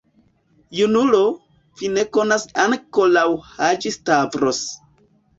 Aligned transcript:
Junulo, 0.77 1.17
vi 1.81 1.89
ne 1.97 2.05
konas 2.17 2.45
ankoraŭ 2.63 3.25
Haĝi-Stavros. 3.51 4.63